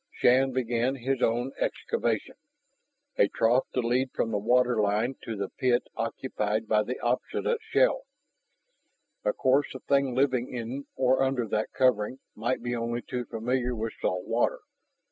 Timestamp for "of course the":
9.23-9.79